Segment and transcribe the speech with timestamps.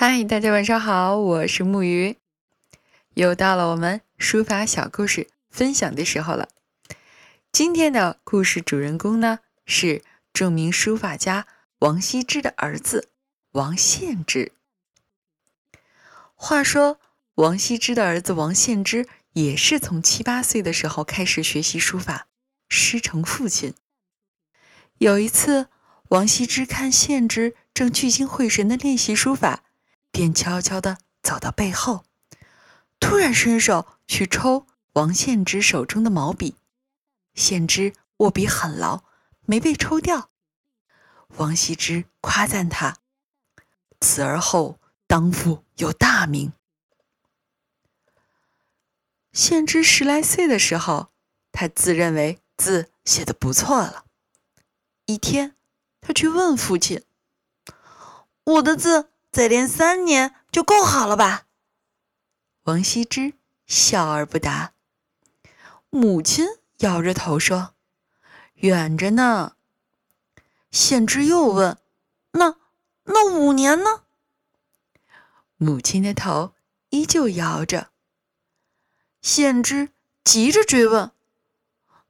[0.00, 2.18] 嗨，大家晚上好，我是木鱼，
[3.14, 6.48] 又到了我们书法小故事分享的时候了。
[7.50, 11.48] 今天的故事主人公呢是著名书法家
[11.80, 13.08] 王羲之的儿子
[13.50, 14.52] 王献之。
[16.36, 17.00] 话说，
[17.34, 22.28] 王羲之的儿子王献之也是从七八岁的时候开始学习书法，
[22.68, 23.74] 师承父亲。
[24.98, 25.66] 有一次，
[26.10, 29.64] 王羲之看献之正聚精会神的练习书法。
[30.18, 32.04] 便悄悄地走到背后，
[32.98, 36.56] 突然伸手去抽王献之手中的毛笔，
[37.34, 39.04] 献之握笔很牢，
[39.42, 40.30] 没被抽掉。
[41.36, 42.96] 王羲之夸赞他
[44.02, 46.52] ：“此而后当复有大名。”
[49.32, 51.12] 献之十来岁的时候，
[51.52, 54.06] 他自认为字写的不错了。
[55.06, 55.54] 一天，
[56.00, 57.04] 他去问父亲
[58.42, 61.46] ：“我的字？”再练三年就够好了吧？
[62.64, 63.34] 王羲之
[63.66, 64.72] 笑而不答。
[65.90, 66.46] 母亲
[66.78, 67.74] 摇着头说
[68.56, 69.56] ：“远着呢。”
[70.70, 71.78] 献之又问
[72.32, 72.56] ：“那
[73.04, 74.04] 那五年呢？”
[75.56, 76.54] 母亲的头
[76.90, 77.90] 依旧摇着。
[79.22, 79.90] 献之
[80.24, 81.10] 急着追问：“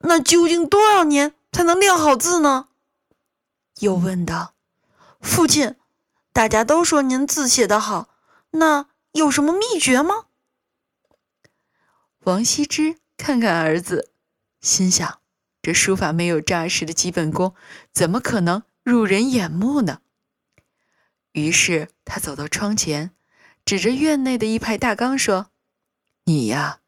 [0.00, 2.68] 那究竟多少年才能练好字呢？”
[3.80, 4.54] 又问道
[5.20, 5.76] ：“父亲。”
[6.36, 8.10] 大家都说您字写得好，
[8.50, 10.26] 那有什么秘诀吗？
[12.24, 14.10] 王羲之看看儿子，
[14.60, 15.20] 心想：
[15.62, 17.54] 这书法没有扎实的基本功，
[17.90, 20.02] 怎么可能入人眼目呢？
[21.32, 23.12] 于是他走到窗前，
[23.64, 25.46] 指着院内的一排大缸说
[26.24, 26.80] ：“你呀，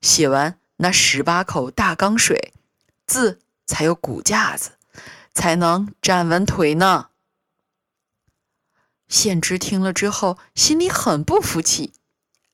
[0.00, 2.52] 写完那十八口大缸水，
[3.06, 4.72] 字才有骨架子，
[5.32, 7.07] 才能站稳腿呢。”
[9.08, 11.92] 献之听了之后，心里很不服气，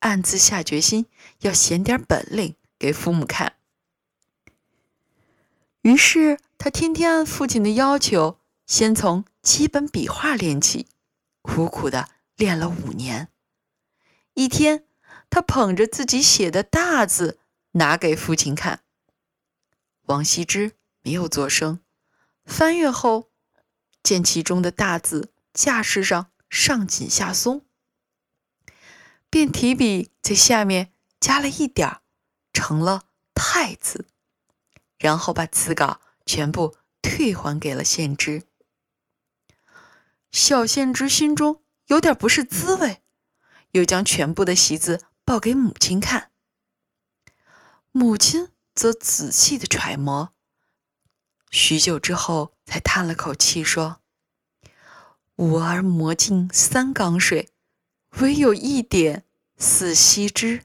[0.00, 1.06] 暗自下决心
[1.40, 3.54] 要显点本领给父母看。
[5.80, 10.86] 于是他天天按父亲的要求，先从基本笔画练起，
[11.40, 13.28] 苦苦的练了五年。
[14.34, 14.84] 一天，
[15.30, 17.38] 他捧着自己写的大字
[17.72, 18.80] 拿给父亲看。
[20.02, 21.80] 王羲之没有作声，
[22.44, 23.30] 翻阅后，
[24.02, 26.28] 见其中的大字架势上。
[26.52, 27.64] 上紧下松，
[29.30, 32.02] 便提笔在下面加了一点儿，
[32.52, 34.06] 成了“太”字，
[34.98, 38.42] 然后把词稿全部退还给了县知。
[40.30, 43.02] 小县知心中有点不是滋味，
[43.70, 46.32] 又将全部的习字报给母亲看。
[47.92, 50.34] 母亲则仔细的揣摩，
[51.50, 54.01] 许久之后才叹了口气说。
[55.36, 57.48] 我儿磨尽三缸水，
[58.18, 59.24] 唯有一点
[59.56, 60.62] 似羲之。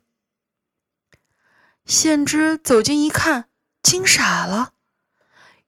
[1.86, 3.50] 献之走近一看，
[3.82, 4.74] 惊傻了。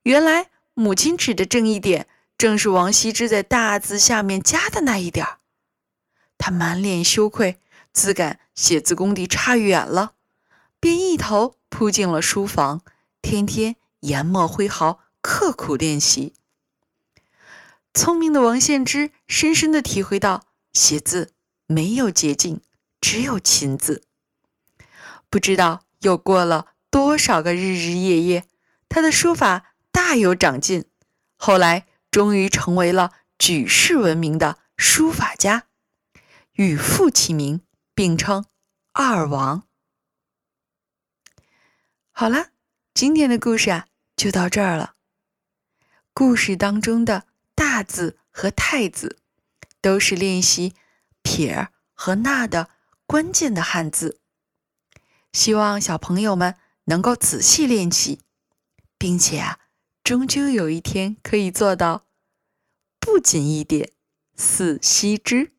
[0.04, 5.26] 原来母亲指的正一点，正是王羲之在大字下面加的那一点
[6.38, 7.60] 他满脸羞愧，
[7.94, 10.14] 自感写字功底差远了，
[10.80, 12.82] 便一头扑进了书房，
[13.22, 16.34] 天天研墨挥毫，刻苦练习。
[17.94, 21.34] 聪明的王献之深深的体会到，写字
[21.66, 22.62] 没有捷径，
[23.02, 24.04] 只有勤字。
[25.30, 28.46] 不知道又过了多少个日日夜夜，
[28.88, 30.86] 他的书法大有长进。
[31.36, 35.68] 后来，终于成为了举世闻名的书法家，
[36.54, 37.62] 与父齐名，
[37.96, 38.46] 并称
[38.94, 39.64] 二王。
[42.12, 42.50] 好了，
[42.94, 44.94] 今天的故事啊，就到这儿了。
[46.14, 47.29] 故事当中的。
[47.60, 49.20] 大字和太字
[49.82, 50.76] 都是练习
[51.22, 52.70] 撇和捺的
[53.06, 54.22] 关键的汉字，
[55.34, 56.56] 希望小朋友们
[56.86, 58.22] 能够仔细练习，
[58.98, 59.60] 并且啊，
[60.06, 62.08] 终究有一天可以做到
[62.98, 63.92] 不仅一点
[64.38, 65.52] 似羲之。